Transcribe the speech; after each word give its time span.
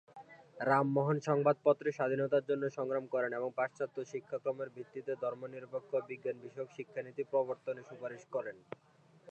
রামমোহন 0.69 1.17
সংবাদপত্রের 1.27 1.97
স্বাধীনতার 1.97 2.47
জন্য 2.49 2.63
সংগ্রাম 2.77 3.05
করেন 3.13 3.31
এবং 3.33 3.49
পাশ্চাত্য 3.59 3.97
শিক্ষাক্রমের 4.11 4.69
ভিত্তিতে 4.75 5.11
ধর্মনিরপেক্ষ 5.23 5.89
ও 5.95 6.07
বিজ্ঞান 6.09 6.37
বিষয়ক 6.45 6.69
শিক্ষা 6.77 7.01
নীতি 7.03 7.23
প্রবর্তনের 7.31 7.87
সুপারিশ 7.89 8.23
করেন। 8.35 8.57